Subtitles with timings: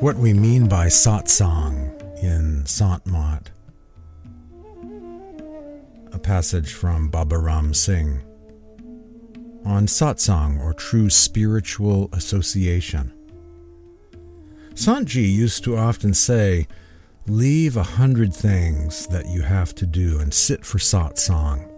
[0.00, 1.92] what we mean by satsang
[2.22, 3.50] in Sant Mat.
[6.12, 8.22] A passage from Baba Ram Singh
[9.66, 13.12] on satsang or true spiritual association.
[14.72, 16.66] Santji used to often say,
[17.26, 21.68] Leave a hundred things that you have to do and sit for satsang,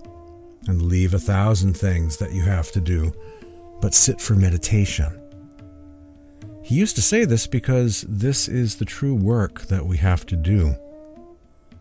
[0.68, 3.12] and leave a thousand things that you have to do,
[3.80, 5.21] but sit for meditation.
[6.72, 10.36] He used to say this because this is the true work that we have to
[10.36, 10.74] do.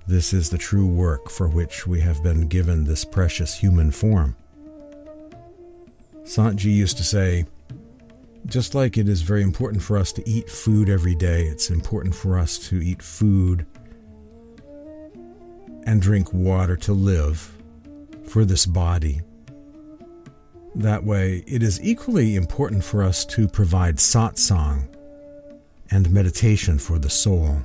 [0.05, 4.35] This is the true work for which we have been given this precious human form.
[6.23, 7.45] Santji used to say,
[8.45, 12.13] just like it is very important for us to eat food every day, it's important
[12.13, 13.65] for us to eat food
[15.85, 17.49] and drink water to live
[18.25, 19.21] for this body.
[20.75, 24.87] That way, it is equally important for us to provide satsang
[25.89, 27.61] and meditation for the soul.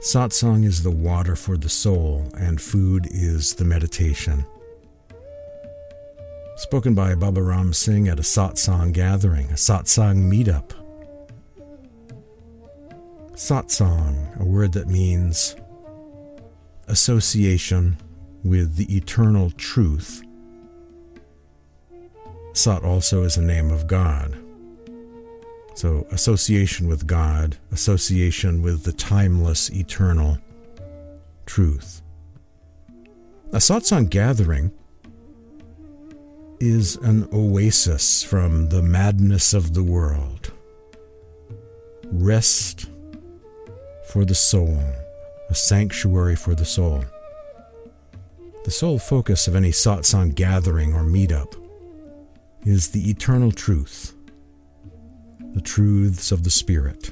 [0.00, 4.46] Satsang is the water for the soul, and food is the meditation.
[6.56, 10.72] Spoken by Baba Ram Singh at a satsang gathering, a satsang meetup.
[13.32, 15.54] Satsang, a word that means
[16.88, 17.98] association
[18.42, 20.22] with the eternal truth
[22.52, 24.36] Sat also is a name of God.
[25.74, 30.38] So, association with God, association with the timeless, eternal
[31.46, 32.02] truth.
[33.52, 34.72] A satsang gathering
[36.58, 40.52] is an oasis from the madness of the world.
[42.06, 42.90] Rest
[44.08, 44.82] for the soul,
[45.48, 47.04] a sanctuary for the soul.
[48.64, 51.59] The sole focus of any satsang gathering or meetup
[52.64, 54.14] is the eternal truth,
[55.54, 57.10] the truths of the Spirit.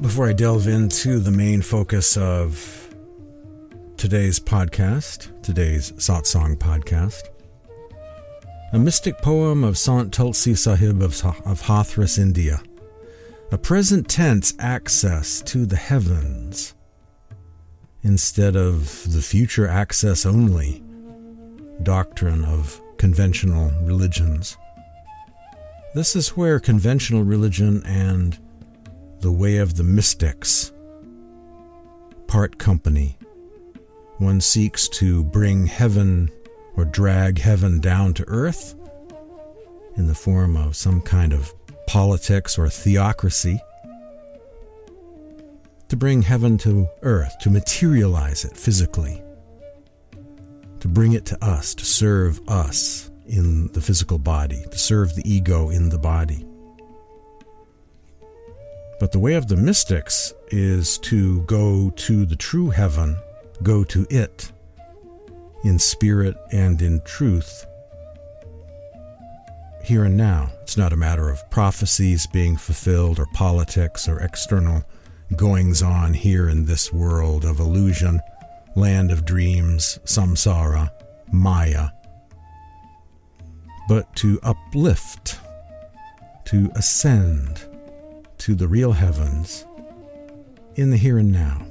[0.00, 2.94] Before I delve into the main focus of
[3.96, 7.22] today's podcast, today's Satsang podcast,
[8.72, 12.60] a mystic poem of Sant Tulsi Sahib of, of Hathras, India
[13.50, 16.74] a present tense access to the heavens
[18.02, 20.82] instead of the future access only
[21.82, 24.58] doctrine of conventional religions.
[25.94, 28.38] This is where conventional religion and
[29.20, 30.72] the way of the mystics
[32.26, 33.16] part company.
[34.18, 36.30] One seeks to bring heaven
[36.76, 38.74] or drag heaven down to earth
[39.96, 41.54] in the form of some kind of
[41.88, 43.58] politics or theocracy,
[45.88, 49.22] to bring heaven to earth, to materialize it physically,
[50.80, 55.22] to bring it to us, to serve us in the physical body, to serve the
[55.24, 56.44] ego in the body.
[59.00, 63.16] But the way of the mystics is to go to the true heaven,
[63.62, 64.52] go to it
[65.64, 67.64] in spirit and in truth
[69.88, 70.50] here and now.
[70.60, 74.84] It's not a matter of prophecies being fulfilled or politics or external
[75.34, 78.20] goings on here in this world of illusion,
[78.76, 80.90] land of dreams, samsara,
[81.32, 81.88] maya.
[83.88, 85.40] But to uplift,
[86.44, 87.66] to ascend
[88.36, 89.64] to the real heavens
[90.74, 91.64] in the here and now.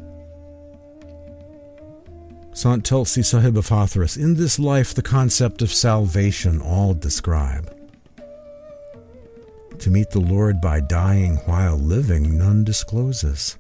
[2.54, 7.77] Sant Tulsi Sahib of Hathras, in this life the concept of salvation all describe.
[9.80, 13.58] To meet the Lord by dying while living, none discloses.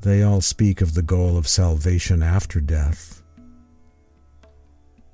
[0.00, 3.22] They all speak of the goal of salvation after death.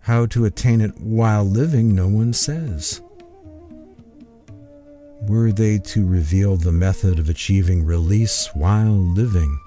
[0.01, 3.01] How to attain it while living, no one says.
[5.23, 9.59] Were they to reveal the method of achieving release while living,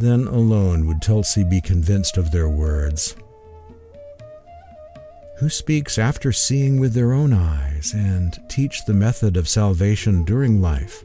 [0.00, 3.14] then alone would Tulsi be convinced of their words
[5.40, 10.60] who speaks after seeing with their own eyes and teach the method of salvation during
[10.60, 11.02] life.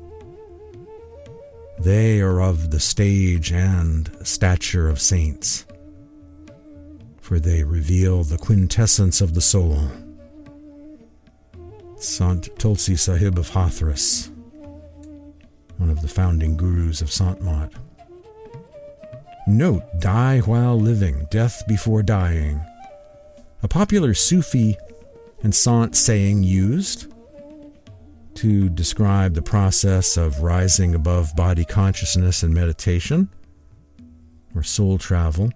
[1.80, 5.66] They are of the stage and stature of saints,
[7.22, 9.88] for they reveal the quintessence of the soul.
[11.96, 14.30] Sant Tulsi Sahib of Hathras,
[15.78, 17.72] one of the founding gurus of Sant Mat.
[19.48, 22.60] Note, die while living, death before dying
[23.66, 24.78] a popular Sufi
[25.42, 27.12] and Sant saying used
[28.36, 33.28] to describe the process of rising above body consciousness and meditation,
[34.54, 35.52] or soul travel,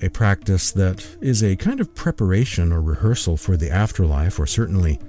[0.00, 5.00] a practice that is a kind of preparation or rehearsal for the afterlife, or certainly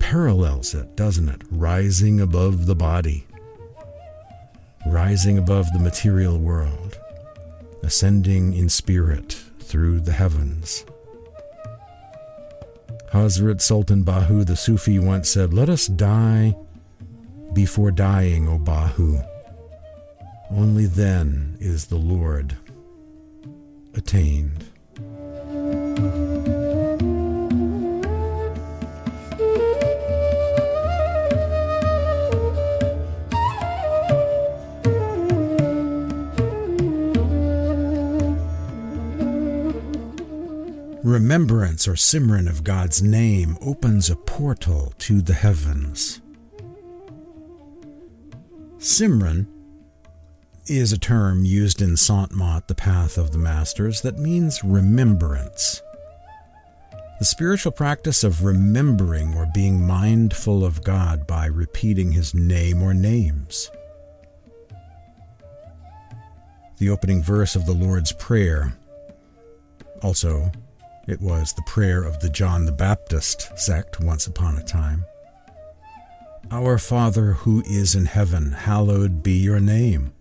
[0.00, 1.42] parallels it, doesn't it?
[1.52, 3.28] Rising above the body,
[4.88, 6.98] rising above the material world,
[7.84, 10.84] ascending in spirit through the heavens.
[13.12, 16.56] Hazrat Sultan Bahu the Sufi once said, Let us die
[17.52, 19.24] before dying, O Bahu.
[20.50, 22.56] Only then is the Lord
[23.94, 24.64] attained.
[41.20, 46.22] Remembrance or Simran of God's name opens a portal to the heavens.
[48.78, 49.46] Simran
[50.66, 55.82] is a term used in Sant Mat, the Path of the Masters, that means remembrance.
[57.18, 62.94] The spiritual practice of remembering or being mindful of God by repeating His name or
[62.94, 63.70] names.
[66.78, 68.72] The opening verse of the Lord's Prayer,
[70.00, 70.50] also
[71.10, 75.04] it was the prayer of the John the Baptist sect once upon a time.
[76.50, 80.12] Our Father who is in heaven, hallowed be your name.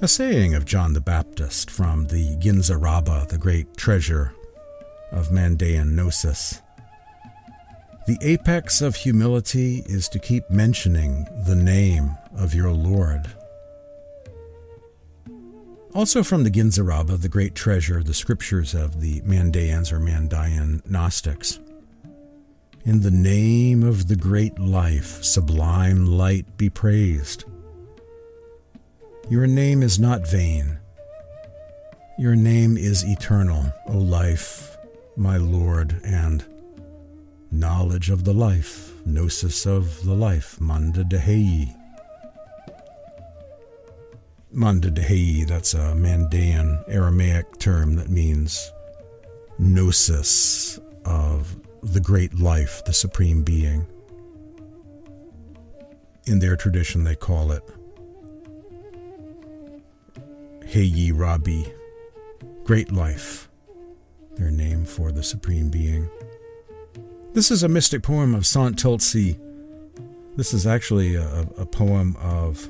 [0.00, 4.34] A saying of John the Baptist from the Ginza Rabba, the great treasure
[5.12, 6.62] of Mandaean Gnosis.
[8.06, 13.26] The apex of humility is to keep mentioning the name of your Lord.
[15.92, 20.88] Also from the Ginza Rabba, the great treasure, the scriptures of the Mandaeans or Mandaean
[20.88, 21.58] Gnostics.
[22.84, 27.44] In the name of the great life, sublime light be praised.
[29.28, 30.78] Your name is not vain.
[32.18, 34.76] Your name is eternal, O life,
[35.16, 36.44] my Lord, and
[37.50, 41.74] knowledge of the life, gnosis of the life, manda deheyi.
[44.52, 48.72] Manda Dehi, that's a Mandaean Aramaic term that means
[49.58, 53.86] gnosis of the great life, the supreme being.
[56.26, 57.62] In their tradition, they call it
[60.64, 61.72] Heyi Rabi,
[62.64, 63.48] great life,
[64.34, 66.10] their name for the supreme being.
[67.34, 69.38] This is a mystic poem of Sant Tulsi.
[70.36, 72.68] This is actually a, a poem of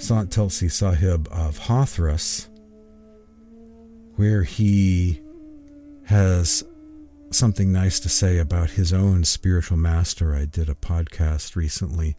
[0.00, 2.48] Sant Tulsi Sahib of Hathras,
[4.16, 5.20] where he
[6.04, 6.64] has
[7.30, 10.34] something nice to say about his own spiritual master.
[10.34, 12.16] I did a podcast recently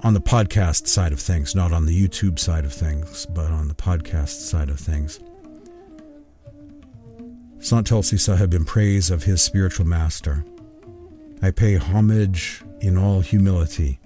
[0.00, 3.68] on the podcast side of things, not on the YouTube side of things, but on
[3.68, 5.20] the podcast side of things.
[7.58, 10.42] Sant Tulsi Sahib in praise of his spiritual master.
[11.42, 14.00] I pay homage in all humility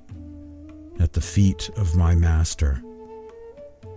[1.03, 2.81] at the feet of my Master,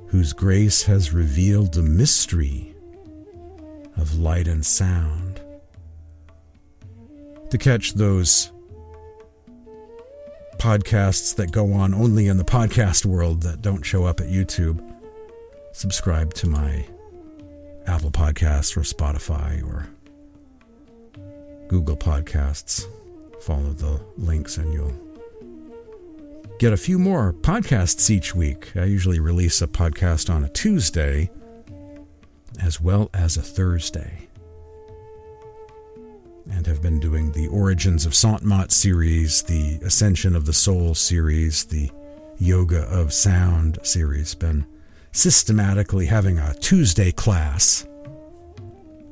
[0.08, 2.74] whose grace has revealed the mystery
[3.96, 5.40] of light and sound.
[7.52, 8.52] To catch those
[10.58, 14.82] podcasts that go on only in the podcast world that don't show up at YouTube,
[15.74, 16.88] subscribe to my
[17.86, 19.88] Apple Podcasts or Spotify or
[21.68, 22.88] Google Podcasts.
[23.42, 25.05] Follow the links and you'll
[26.60, 28.72] get a few more podcasts each week.
[28.76, 31.30] I usually release a podcast on a Tuesday
[32.62, 34.28] as well as a Thursday.
[36.50, 40.96] And have been doing the Origins of Sant Mat series, the Ascension of the Soul
[40.96, 41.92] series, the
[42.38, 44.36] Yoga of Sound series.
[44.36, 44.66] Been
[45.12, 47.86] systematically having a Tuesday class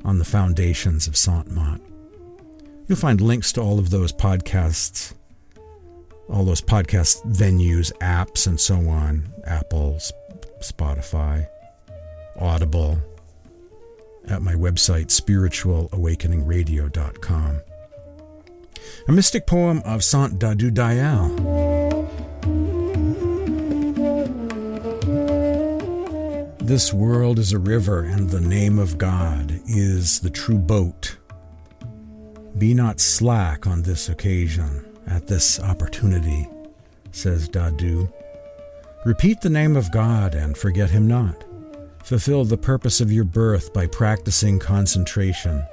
[0.04, 1.80] on the foundations of Sant Mat.
[2.86, 5.14] You'll find links to all of those podcasts
[6.28, 9.98] all those podcast venues, apps, and so on Apple,
[10.60, 11.46] Spotify,
[12.38, 12.98] Audible,
[14.28, 17.60] at my website, spiritualawakeningradio.com.
[19.08, 21.28] A mystic poem of Sant Dadu Dayal.
[26.58, 31.18] This world is a river, and the name of God is the true boat.
[32.56, 36.48] Be not slack on this occasion at this opportunity,
[37.12, 38.12] says Dadu.
[39.04, 41.44] Repeat the name of God and forget him not.
[42.02, 45.64] Fulfill the purpose of your birth by practicing concentration.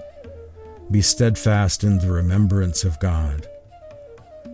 [0.89, 3.47] Be steadfast in the remembrance of God.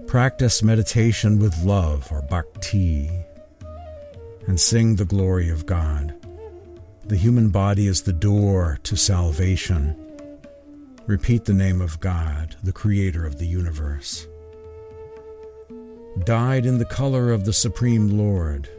[0.05, 3.09] Practice meditation with love or bhakti,
[4.47, 6.15] and sing the glory of God.
[7.05, 9.95] The human body is the door to salvation.
[11.05, 14.27] Repeat the name of God, the Creator of the universe.
[16.25, 18.69] Dyed in the color of the Supreme Lord,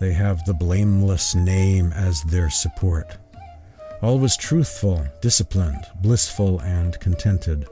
[0.00, 3.18] they have the blameless name as their support.
[4.00, 7.66] Always truthful, disciplined, blissful, and contented.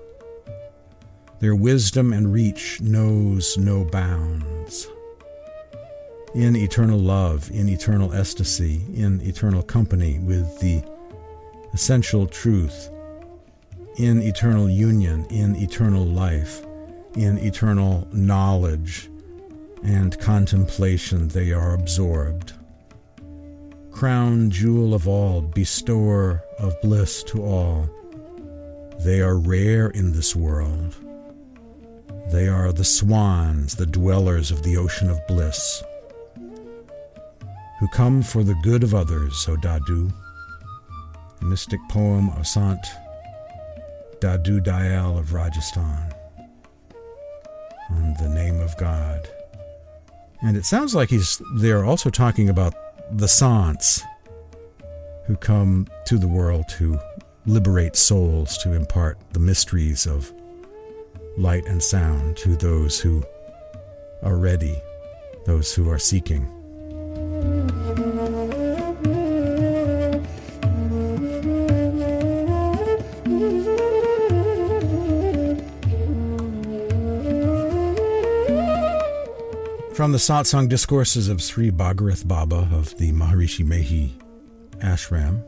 [1.38, 4.88] Their wisdom and reach knows no bounds.
[6.34, 10.82] In eternal love, in eternal ecstasy, in eternal company with the
[11.72, 12.90] essential truth,
[13.98, 16.65] in eternal union, in eternal life,
[17.16, 19.10] in eternal knowledge
[19.82, 22.52] and contemplation, they are absorbed.
[23.90, 27.88] Crown jewel of all, bestower of bliss to all,
[29.00, 30.96] they are rare in this world
[32.30, 35.82] they are the swans, the dwellers of the ocean of bliss,
[37.78, 40.12] who come for the good of others, O Dadu.
[41.40, 42.84] Mystic poem of Sant
[44.20, 46.15] Dadu Dayal of Rajasthan
[47.90, 49.28] on the name of God.
[50.42, 52.74] And it sounds like he's there also talking about
[53.10, 54.02] the Sants
[55.26, 56.98] who come to the world to
[57.46, 60.32] liberate souls, to impart the mysteries of
[61.38, 63.22] light and sound to those who
[64.22, 64.80] are ready,
[65.44, 66.52] those who are seeking.
[79.96, 84.10] From the Satsang Discourses of Sri Bhagirath Baba of the Maharishi Mehi
[84.80, 85.42] Ashram,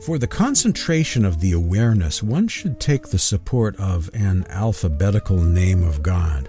[0.00, 5.82] for the concentration of the awareness, one should take the support of an alphabetical name
[5.82, 6.48] of God.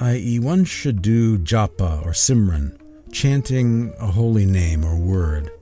[0.00, 2.76] I.e., one should do japa or simran,
[3.12, 5.52] chanting a holy name or word.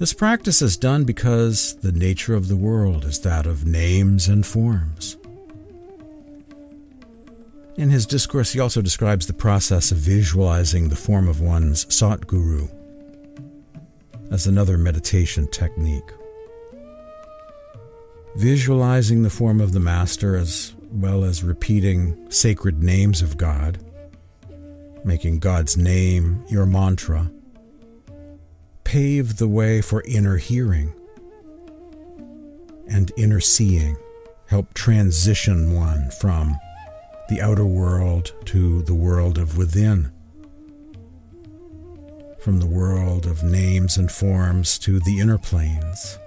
[0.00, 4.44] This practice is done because the nature of the world is that of names and
[4.44, 5.16] forms.
[7.76, 12.70] In his discourse, he also describes the process of visualizing the form of one's Satguru
[14.30, 16.10] as another meditation technique.
[18.36, 23.78] Visualizing the form of the Master as well as repeating sacred names of God,
[25.02, 27.30] making God's name your mantra,
[28.84, 30.92] pave the way for inner hearing
[32.86, 33.96] and inner seeing,
[34.46, 36.54] help transition one from
[37.28, 40.12] the outer world to the world of within
[42.42, 46.18] from the world of names and forms to the inner planes.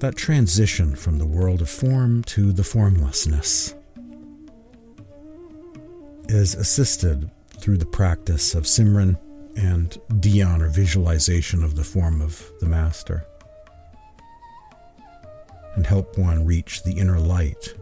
[0.00, 3.76] That transition from the world of form to the formlessness
[6.28, 9.16] is assisted through the practice of Simran
[9.56, 13.24] and Dhyan or visualization of the form of the Master,
[15.76, 17.74] and help one reach the inner light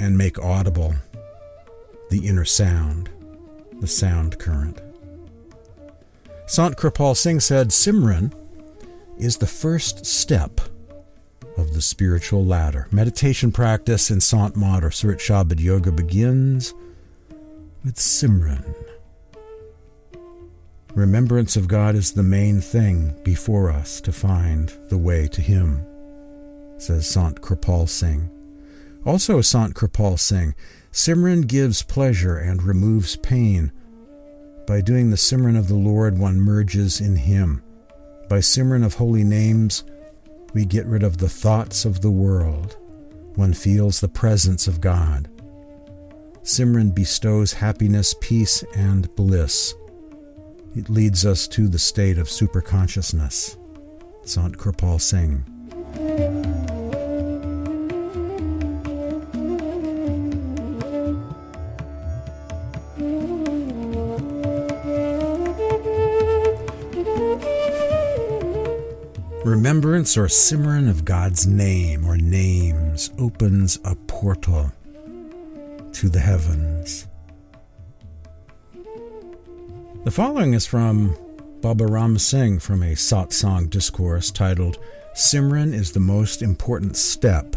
[0.00, 0.94] and make audible
[2.08, 3.10] the inner sound,
[3.80, 4.80] the sound current.
[6.46, 8.32] Sant Kirpal Singh said Simran
[9.18, 10.60] is the first step
[11.56, 12.88] of the spiritual ladder.
[12.90, 16.74] Meditation practice in Sant Mat or Surat Shabad Yoga begins
[17.84, 18.74] with Simran.
[20.94, 25.86] Remembrance of God is the main thing before us to find the way to Him,
[26.78, 28.39] says Sant Kirpal Singh.
[29.04, 30.54] Also, Sant Kirpal Singh
[30.92, 33.72] Simran gives pleasure and removes pain.
[34.66, 37.62] By doing the Simran of the Lord, one merges in Him.
[38.28, 39.84] By Simran of holy names,
[40.52, 42.76] we get rid of the thoughts of the world.
[43.36, 45.30] One feels the presence of God.
[46.42, 49.74] Simran bestows happiness, peace, and bliss.
[50.74, 53.56] It leads us to the state of superconsciousness.
[54.24, 55.44] Sant Kirpal Singh.
[69.80, 74.70] Remembrance or Simran of God's name or names opens a portal
[75.94, 77.08] to the heavens.
[80.04, 81.16] The following is from
[81.62, 84.78] Baba Ram Singh from a satsang discourse titled
[85.14, 87.56] Simran is the most important step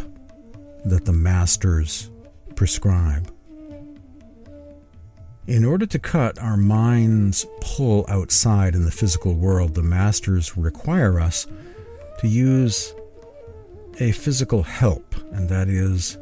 [0.85, 2.09] that the masters
[2.55, 3.29] prescribe.
[5.45, 11.19] In order to cut our mind's pull outside in the physical world, the masters require
[11.19, 11.47] us
[12.19, 12.93] to use
[13.99, 16.17] a physical help, and that is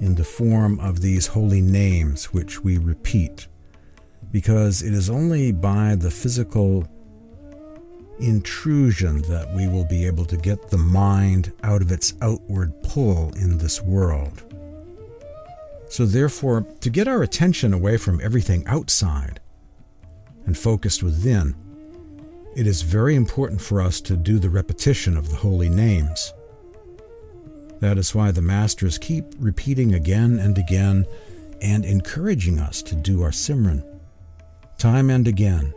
[0.00, 3.48] in the form of these holy names which we repeat,
[4.30, 6.86] because it is only by the physical
[8.18, 13.30] intrusion that we will be able to get the mind out of its outward pull
[13.34, 14.42] in this world.
[15.88, 19.40] So, therefore, to get our attention away from everything outside
[20.44, 21.54] and focused within,
[22.56, 26.32] it is very important for us to do the repetition of the holy names.
[27.80, 31.04] That is why the Masters keep repeating again and again
[31.60, 33.84] and encouraging us to do our Simran.
[34.78, 35.74] Time and again,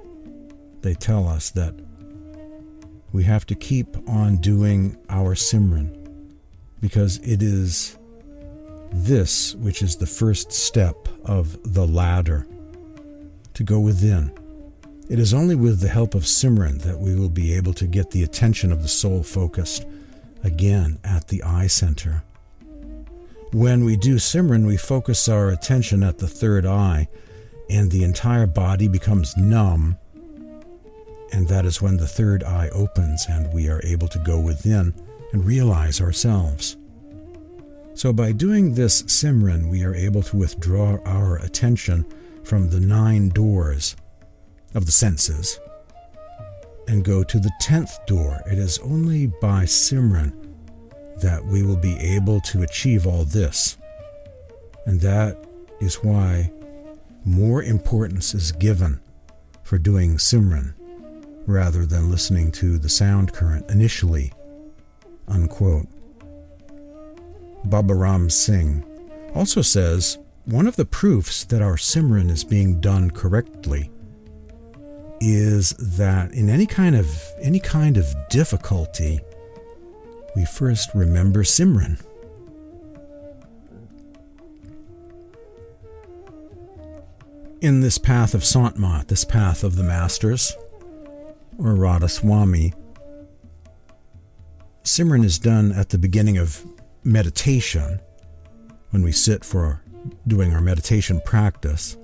[0.80, 1.76] they tell us that
[3.12, 5.94] we have to keep on doing our Simran
[6.80, 7.98] because it is
[8.94, 12.48] this which is the first step of the ladder
[13.54, 14.32] to go within.
[15.10, 18.12] It is only with the help of Simran that we will be able to get
[18.12, 19.86] the attention of the soul focused
[20.44, 22.24] again at the eye center.
[23.52, 27.08] When we do Simran, we focus our attention at the third eye,
[27.70, 29.98] and the entire body becomes numb
[31.32, 34.94] and that is when the third eye opens and we are able to go within
[35.32, 36.78] and realize ourselves.
[37.94, 42.06] So, by doing this Simran, we are able to withdraw our attention
[42.44, 43.96] from the nine doors
[44.74, 45.60] of the senses
[46.88, 48.42] and go to the tenth door.
[48.48, 50.34] It is only by Simran
[51.22, 53.78] that we will be able to achieve all this.
[54.86, 55.38] And that
[55.80, 56.52] is why
[57.26, 59.00] more importance is given
[59.64, 60.74] for doing Simran
[61.46, 64.32] rather than listening to the sound current initially.
[65.28, 65.88] Unquote.
[67.66, 68.84] Baba Ram Singh
[69.36, 73.92] also says one of the proofs that our Simran is being done correctly
[75.22, 77.08] is that in any kind of
[77.42, 79.20] any kind of difficulty,
[80.36, 82.02] we first remember Simran.
[87.62, 90.56] In this path of Santmat, this path of the masters,
[91.60, 92.74] or Radhaswami.
[94.84, 96.66] Simran is done at the beginning of
[97.04, 98.00] meditation
[98.92, 99.84] when we sit for
[100.26, 101.98] doing our meditation practice.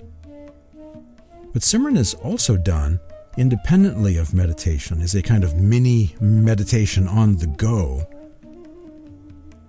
[1.53, 2.99] But Simran is also done
[3.37, 8.07] independently of meditation, is a kind of mini meditation on the go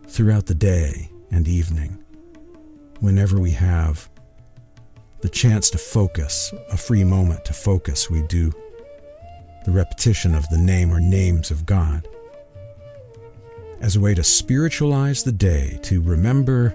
[0.07, 2.03] throughout the day and evening,
[3.01, 4.09] whenever we have
[5.21, 8.53] the chance to focus, a free moment to focus, we do
[9.65, 12.07] the repetition of the name or names of God,
[13.81, 16.75] as a way to spiritualize the day, to remember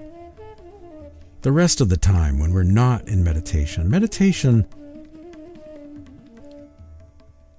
[1.41, 3.89] the rest of the time when we're not in meditation.
[3.89, 4.67] Meditation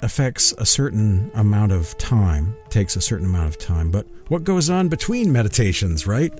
[0.02, 4.68] affects a certain amount of time, takes a certain amount of time, but what goes
[4.68, 6.32] on between meditations, right?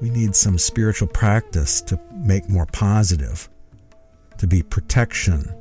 [0.00, 3.48] We need some spiritual practice to make more positive,
[4.38, 5.54] to be protection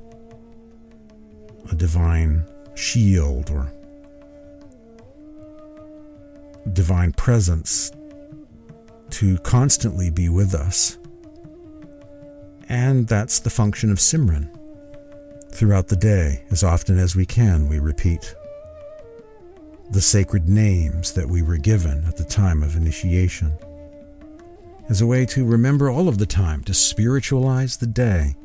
[1.71, 3.71] a divine shield or
[6.73, 7.91] divine presence
[9.09, 10.97] to constantly be with us.
[12.69, 14.56] And that's the function of Simran.
[15.51, 18.35] Throughout the day, as often as we can, we repeat
[19.89, 23.57] the sacred names that we were given at the time of initiation
[24.89, 28.35] as a way to remember all of the time, to spiritualize the day,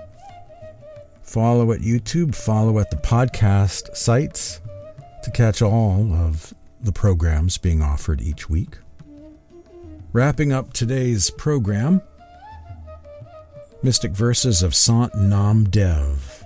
[1.22, 4.60] Follow at YouTube, follow at the podcast sites
[5.24, 8.76] to catch all of the programs being offered each week.
[10.12, 12.02] Wrapping up today's program,
[13.82, 16.44] Mystic Verses of Sant Nam Dev.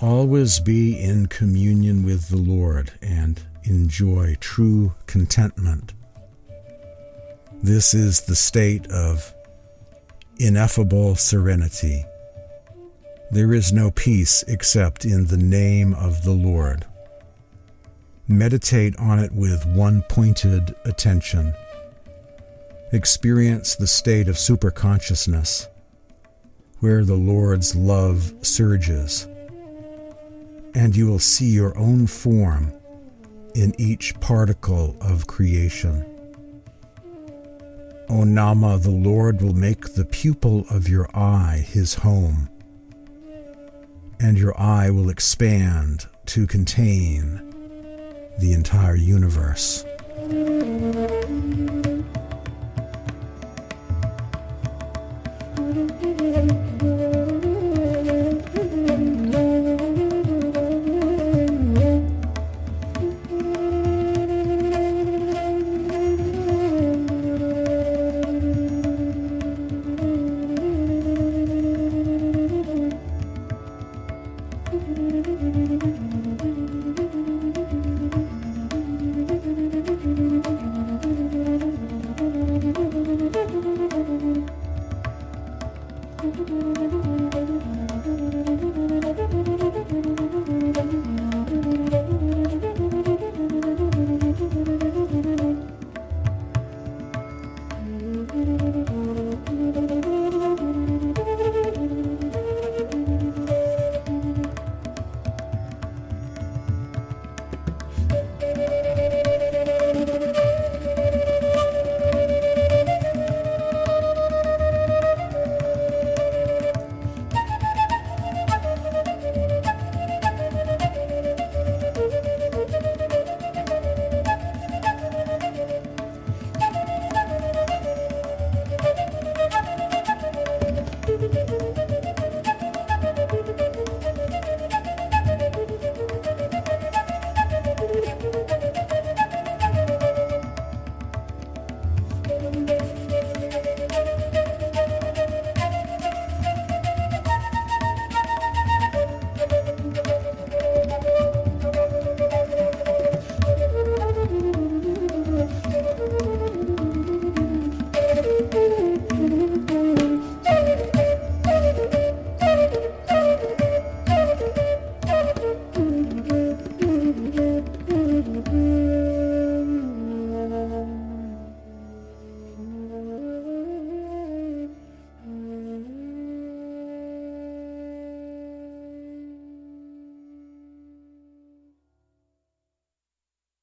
[0.00, 5.94] Always be in communion with the Lord and enjoy true contentment.
[7.60, 9.34] This is the state of
[10.38, 12.04] ineffable serenity.
[13.32, 16.86] There is no peace except in the name of the Lord.
[18.26, 21.54] Meditate on it with one pointed attention.
[22.92, 25.68] Experience the state of superconsciousness,
[26.80, 29.26] where the Lord's love surges
[30.74, 32.72] and you will see your own form
[33.54, 36.04] in each particle of creation.
[38.08, 42.50] O Nama, the Lord will make the pupil of your eye his home,
[44.20, 47.53] and your eye will expand to contain
[48.38, 49.84] the entire universe.